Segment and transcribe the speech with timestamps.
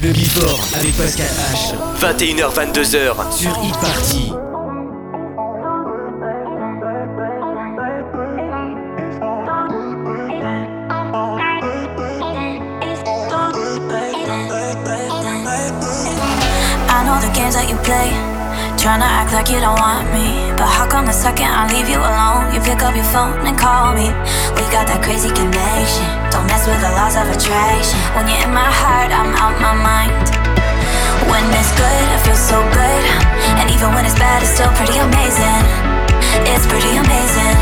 [0.00, 1.74] Le Before avec Pascal H.
[2.00, 3.32] 21h, 22h.
[3.32, 4.32] Sur Hit Party.
[16.86, 18.12] I know the games that you play.
[18.76, 20.52] Trying to act like you don't want me.
[20.58, 23.56] But how come the second I leave you alone, you pick up your phone and
[23.56, 24.08] call me?
[24.56, 26.23] We got that crazy connection.
[26.64, 27.92] Don't with the laws of attraction.
[28.16, 30.16] When you're in my heart, I'm out my mind.
[31.28, 33.04] When it's good, I feel so good.
[33.60, 35.60] And even when it's bad, it's still pretty amazing.
[36.48, 37.56] It's pretty amazing.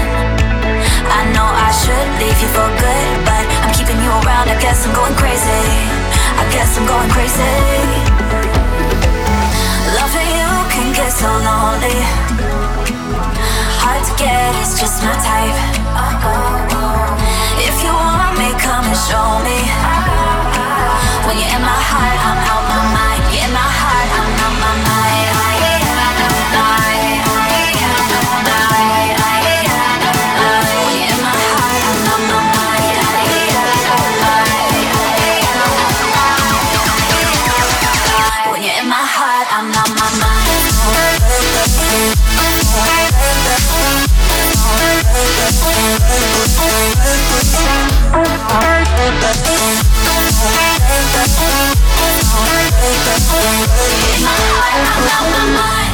[1.11, 4.47] I know I should leave you for good, but I'm keeping you around.
[4.47, 5.63] I guess I'm going crazy.
[6.39, 7.59] I guess I'm going crazy.
[9.99, 11.99] Loving you can get so lonely.
[13.83, 15.82] Hard to get, it's just my type.
[17.69, 19.59] If you want me, come and show me.
[21.27, 23.23] When you're in my heart, I'm out my mind.
[23.33, 25.03] You're in my heart, I'm out my mind.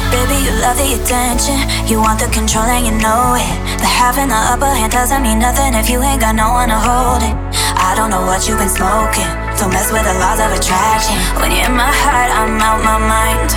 [0.09, 1.57] Baby, you love the attention.
[1.85, 3.53] You want the control and you know it.
[3.77, 6.79] The having the upper hand doesn't mean nothing if you ain't got no one to
[6.79, 7.35] hold it.
[7.77, 9.29] I don't know what you've been smoking.
[9.57, 11.15] Don't mess with the laws of attraction.
[11.37, 13.49] When you're in my heart, I'm out my mind.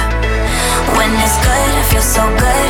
[0.96, 2.68] When it's good, I feel so good.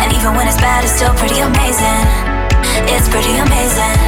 [0.00, 2.02] And even when it's bad, it's still pretty amazing.
[2.88, 3.98] It's pretty amazing.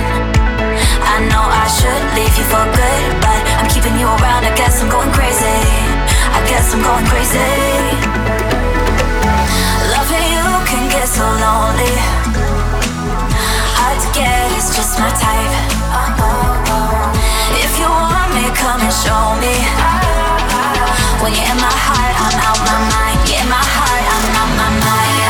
[1.05, 4.49] I know I should leave you for good, but I'm keeping you around.
[4.49, 6.00] I guess I'm going crazy.
[6.51, 7.39] Guess I'm going crazy.
[9.95, 11.95] Loving you can get so lonely.
[13.79, 15.55] Hard to get, it's just my type.
[17.55, 19.55] If you want me, come and show me.
[21.23, 23.31] When you're in my heart, I'm out my mind.
[23.31, 25.30] You're in my heart, I'm out my mind.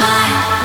[0.00, 0.57] My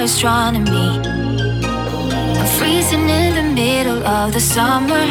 [0.00, 0.98] mind astronomy.
[2.38, 5.04] I'm freezing in the middle of the summer.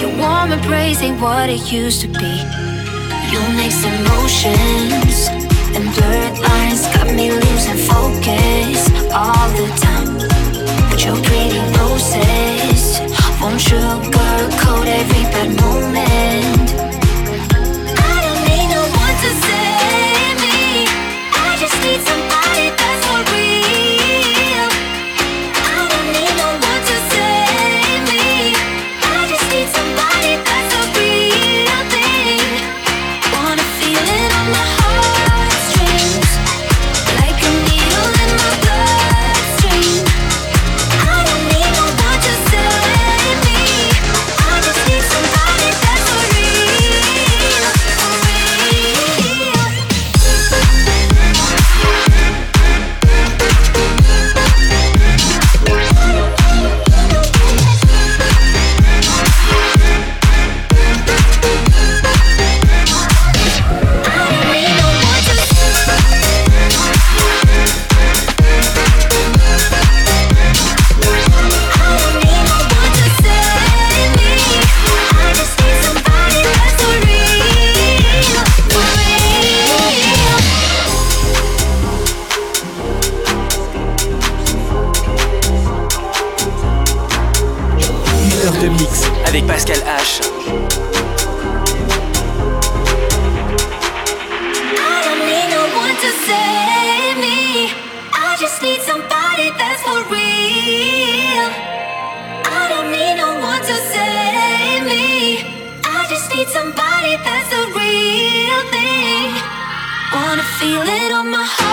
[0.00, 2.34] Your warm embrace ain't what it used to be.
[3.30, 5.28] You mix emotions
[5.74, 8.80] and blurred lines got me losing focus
[9.12, 10.18] all the time.
[10.90, 13.00] But your pretty roses
[13.40, 16.69] won't sugarcoat every bad moment.
[21.90, 22.49] Need somebody
[110.60, 111.69] feel it on my heartstrings,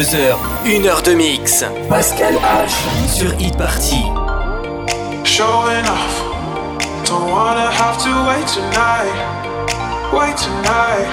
[0.00, 1.62] 22h, 1h de mix.
[1.90, 2.72] Pascal H.
[3.06, 4.02] Sur Hit Party.
[5.24, 6.16] Show enough.
[7.04, 9.12] Don't wanna have to wait tonight.
[10.10, 11.12] Wait tonight.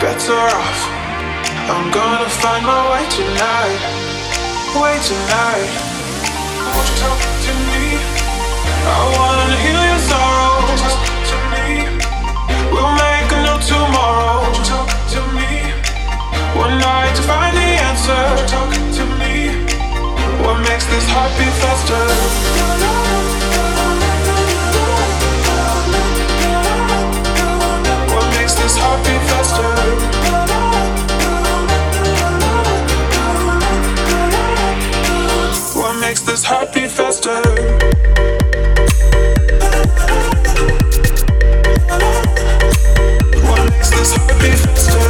[0.00, 0.80] Better off.
[1.68, 3.80] I'm gonna find my way tonight.
[4.80, 5.72] Way tonight.
[6.72, 7.84] Won't you talk to me?
[8.88, 11.15] I wanna heal your sorrow.
[16.86, 18.22] try to find the answer.
[18.46, 19.34] Talk to me.
[20.44, 22.04] What makes this heart beat faster?
[28.14, 29.70] What makes this heart beat faster?
[35.78, 37.40] What makes this heart beat faster.
[43.48, 45.06] What makes this heart beat faster?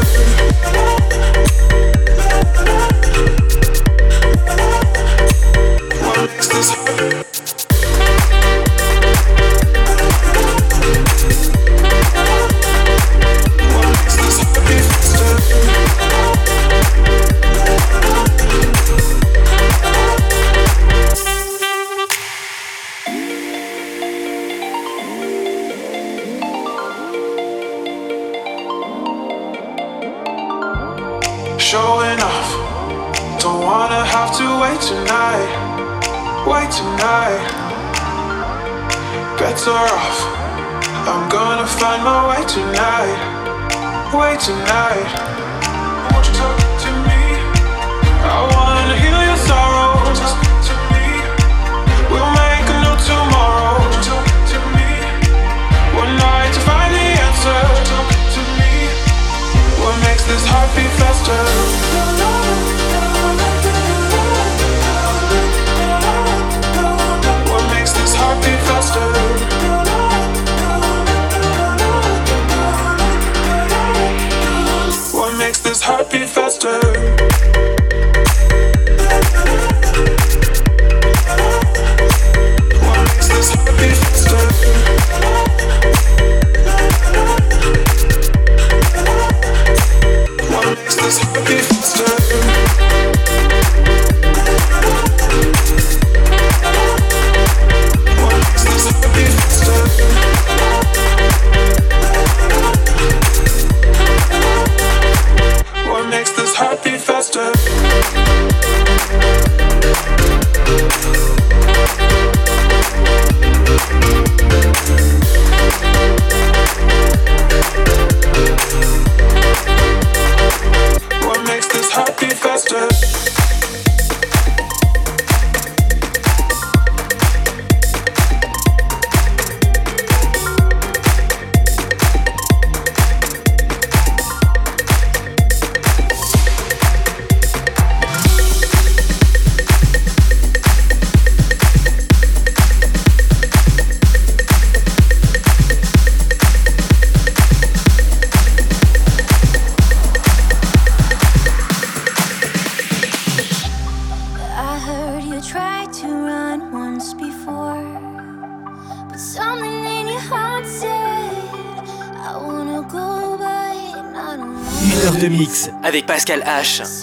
[166.16, 166.95] Pascal H.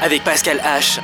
[0.00, 1.00] avec Pascal H.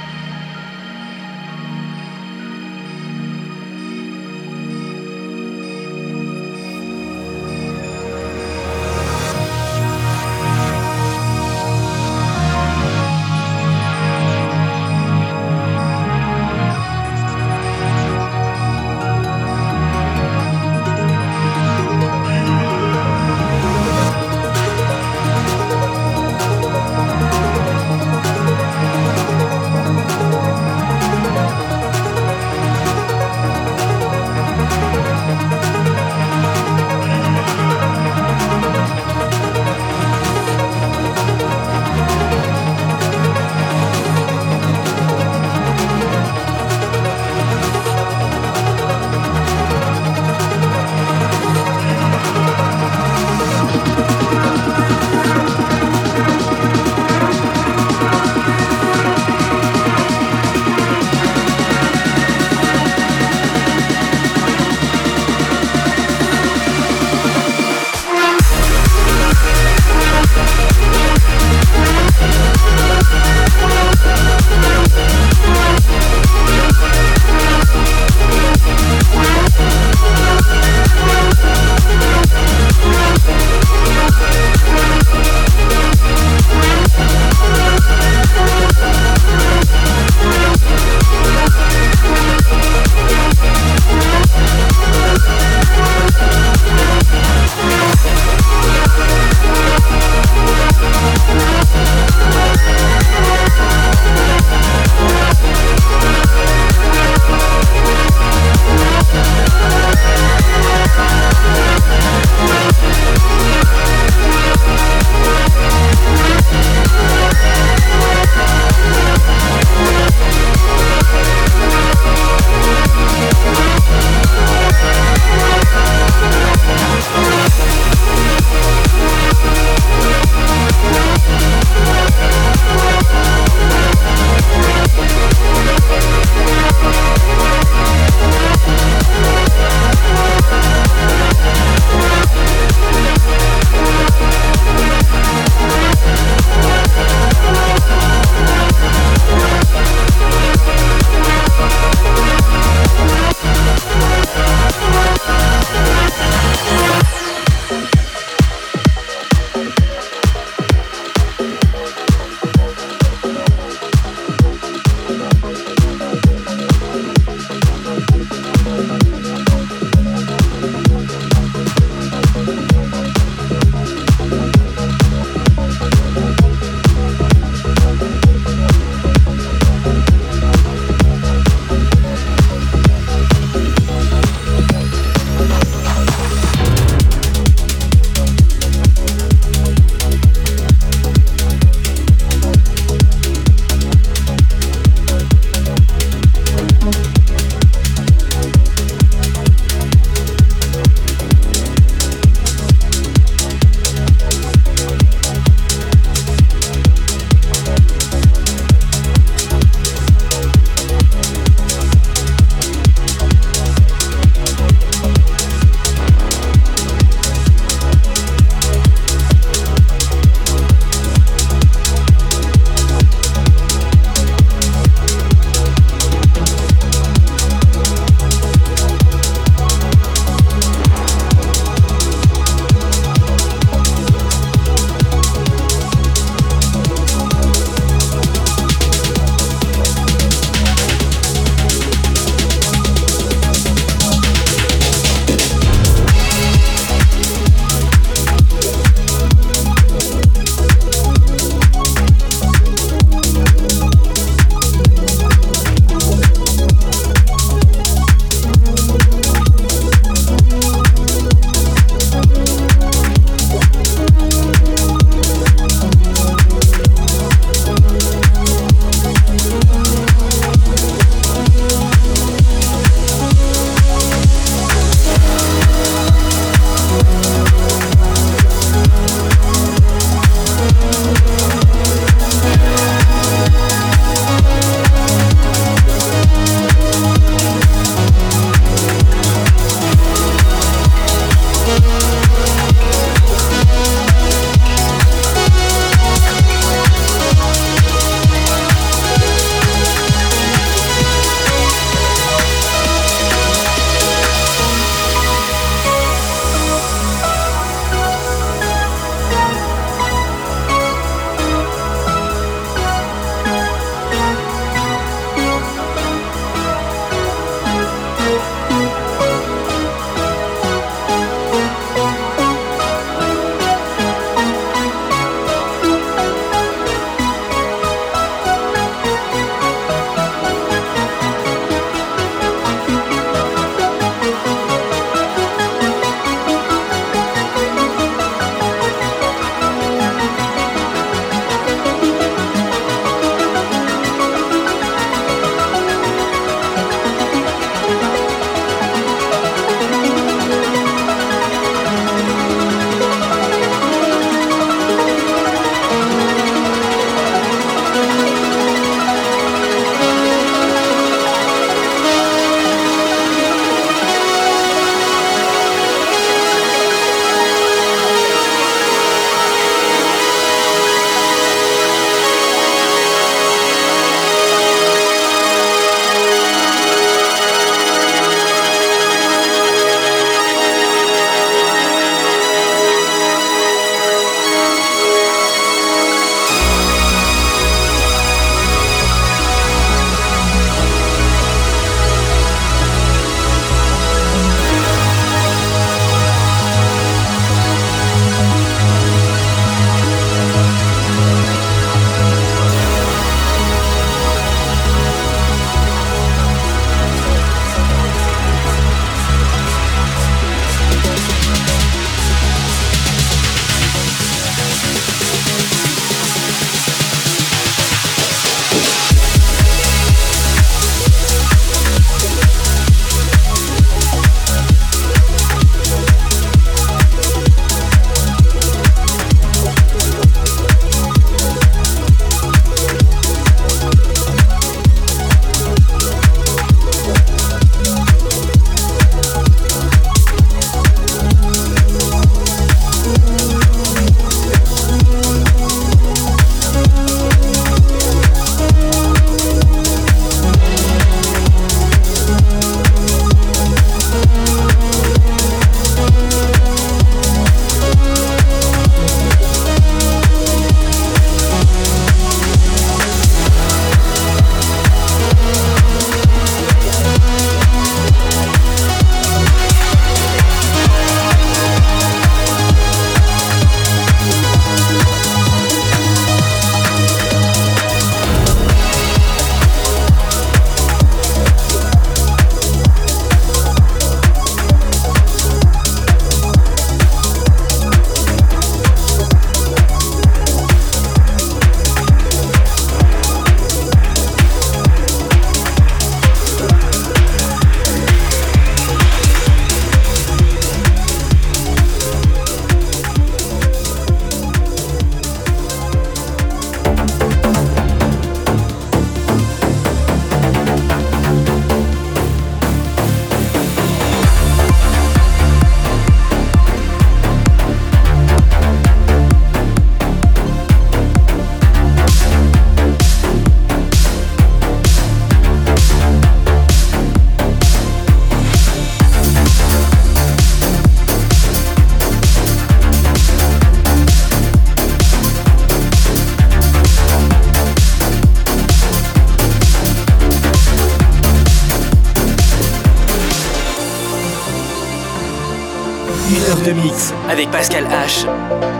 [547.28, 548.77] avec Pascal H.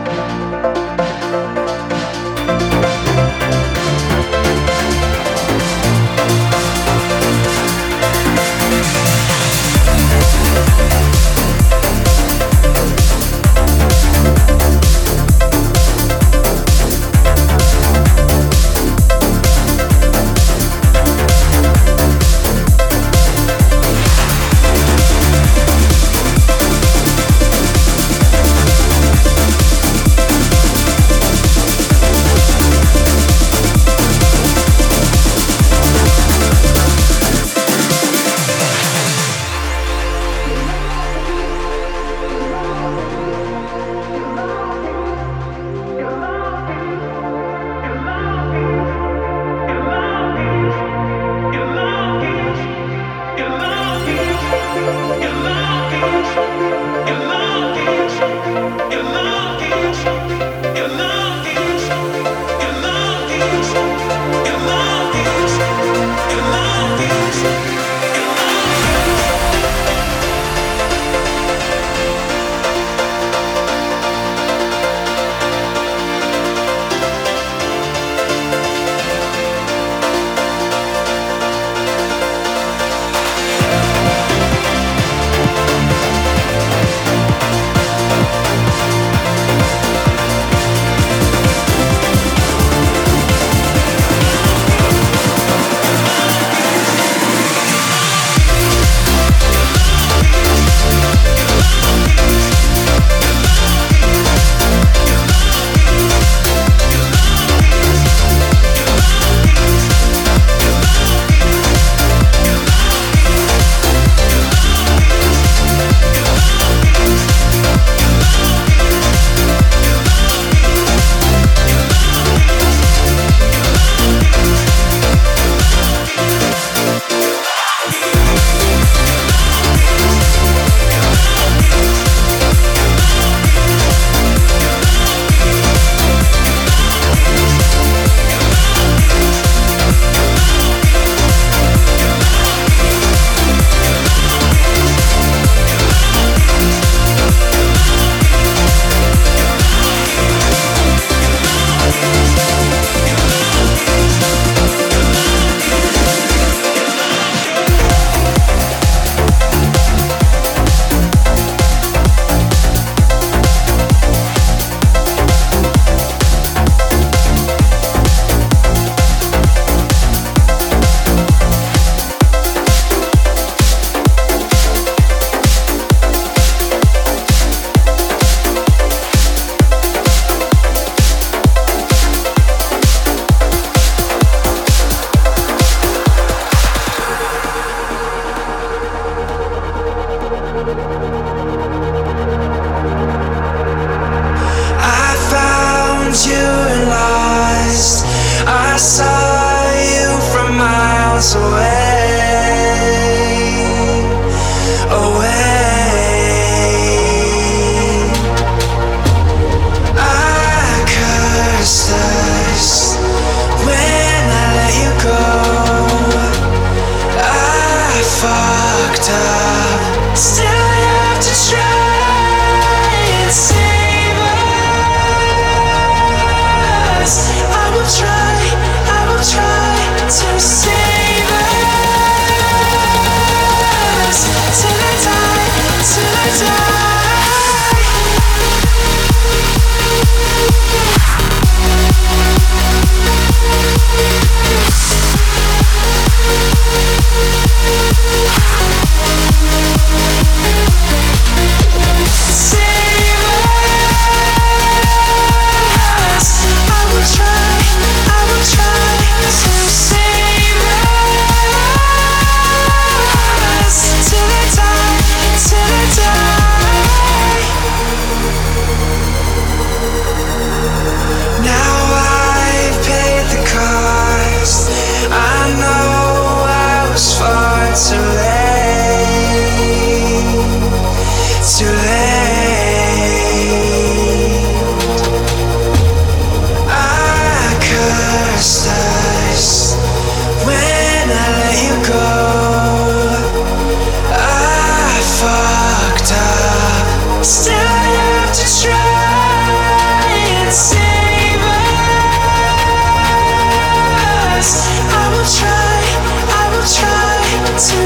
[198.79, 201.88] saw you from miles away.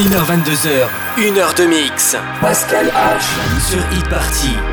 [0.00, 0.88] 21h22h,
[1.18, 2.16] 1h de mix.
[2.40, 3.68] Pascal H.
[3.68, 4.69] Sur e Party.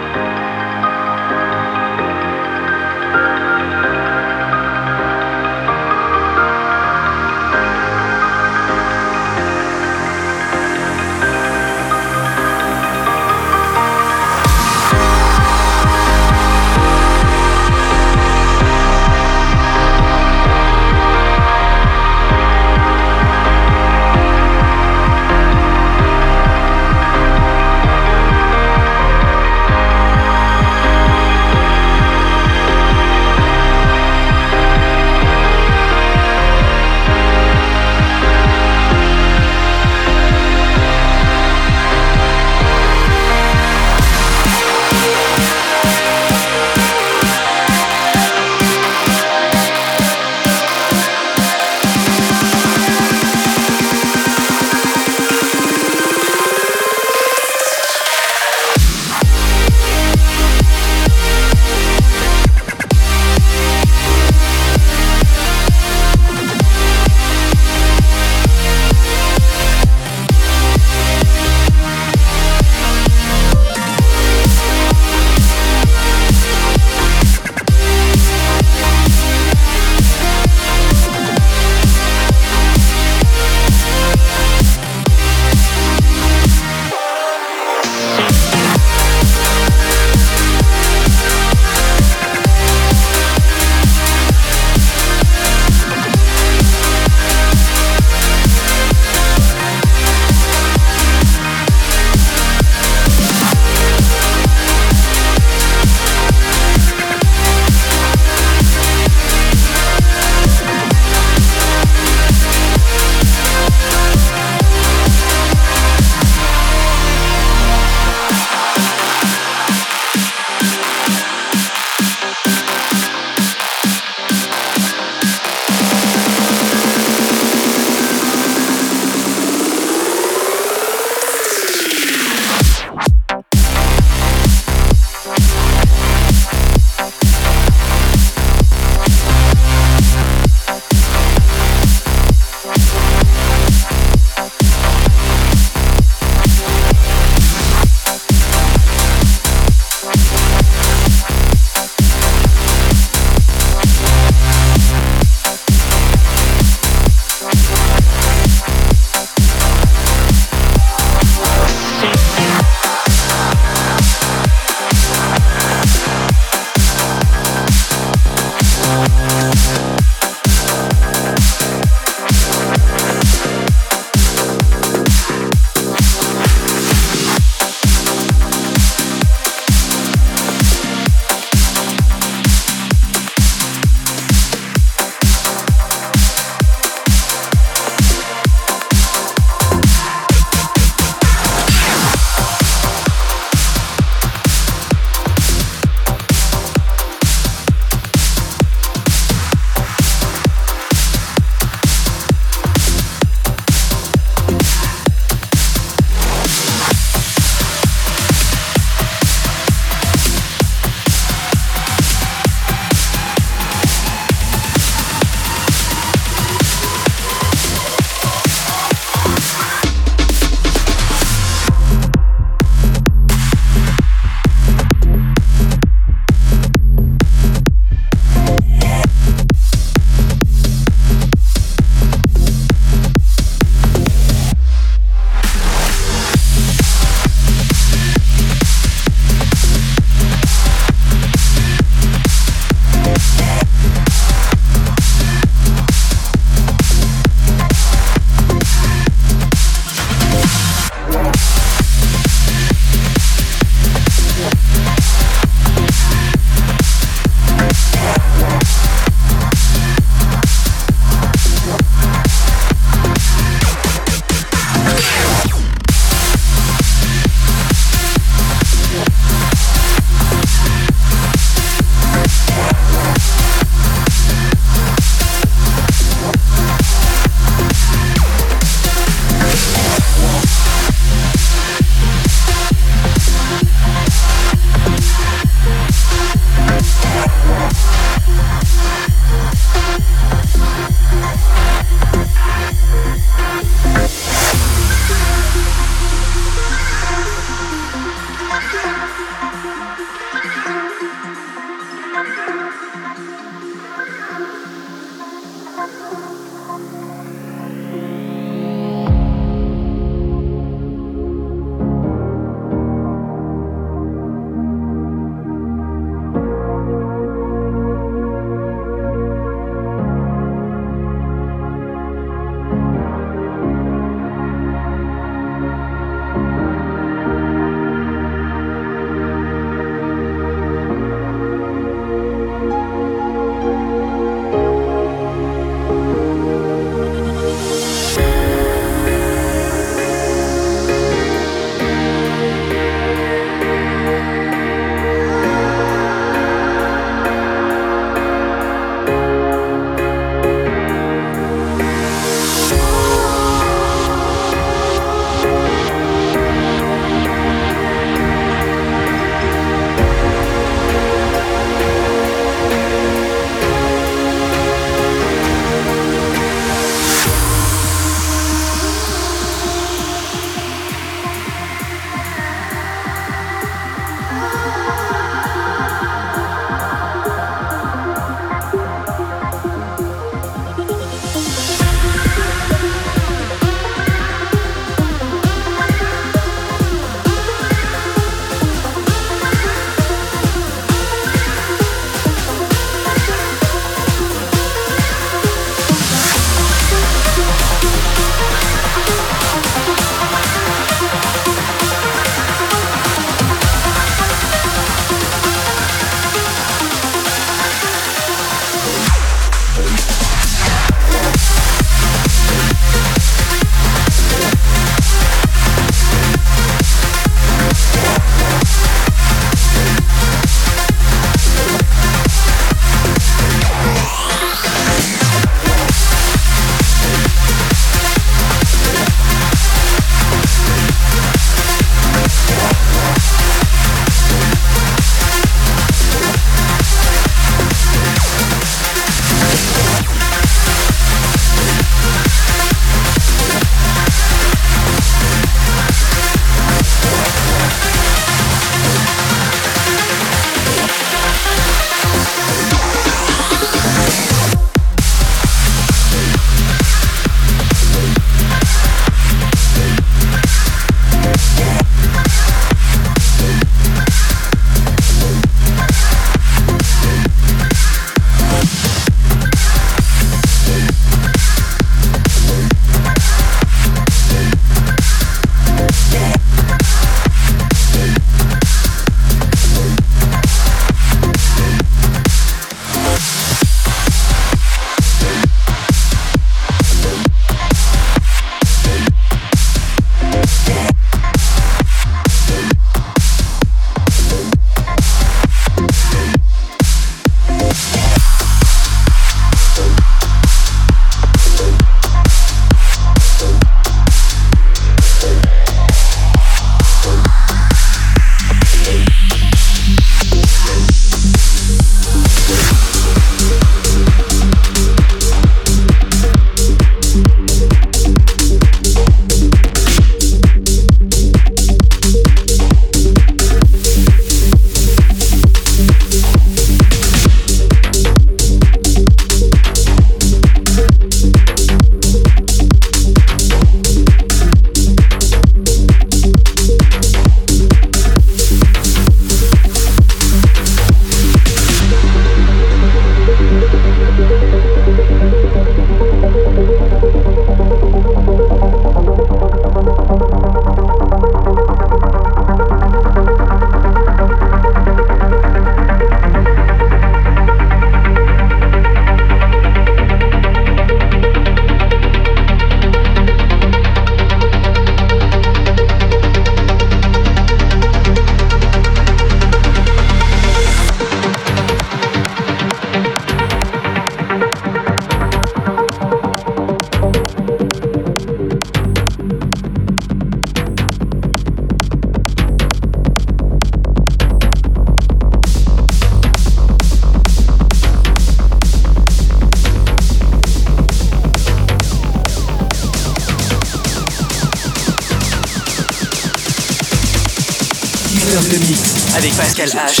[599.61, 600.00] Pascal H.